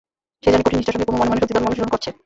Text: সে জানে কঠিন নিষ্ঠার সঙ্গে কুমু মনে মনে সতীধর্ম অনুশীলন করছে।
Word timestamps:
সে 0.43 0.49
জানে 0.53 0.63
কঠিন 0.65 0.77
নিষ্ঠার 0.79 0.93
সঙ্গে 0.95 1.07
কুমু 1.09 1.19
মনে 1.19 1.29
মনে 1.31 1.41
সতীধর্ম 1.41 1.67
অনুশীলন 1.67 1.89
করছে। 1.93 2.09